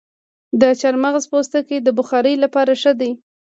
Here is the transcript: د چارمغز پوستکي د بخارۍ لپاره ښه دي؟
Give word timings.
د 0.61 0.63
چارمغز 0.81 1.23
پوستکي 1.31 1.77
د 1.81 1.87
بخارۍ 1.97 2.35
لپاره 2.43 2.71
ښه 2.81 2.91
دي؟ 2.99 3.11